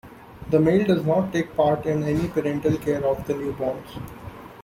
The 0.49 0.59
male 0.59 0.83
does 0.83 1.05
not 1.05 1.31
take 1.31 1.55
part 1.55 1.85
in 1.85 2.01
any 2.01 2.27
parental 2.27 2.75
care 2.79 3.05
of 3.05 3.27
the 3.27 3.35
newborns. 3.35 4.01